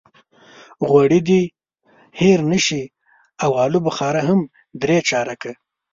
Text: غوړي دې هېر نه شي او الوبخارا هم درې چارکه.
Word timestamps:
غوړي 0.87 1.19
دې 1.29 1.41
هېر 2.19 2.39
نه 2.51 2.59
شي 2.65 2.83
او 3.43 3.51
الوبخارا 3.63 4.21
هم 4.29 4.39
درې 4.81 4.97
چارکه. 5.09 5.51